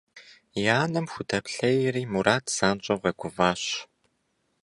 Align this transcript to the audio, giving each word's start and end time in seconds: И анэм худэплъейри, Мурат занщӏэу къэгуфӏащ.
И 0.61 0.63
анэм 0.81 1.05
худэплъейри, 1.11 2.03
Мурат 2.11 2.45
занщӏэу 2.55 3.01
къэгуфӏащ. 3.03 3.63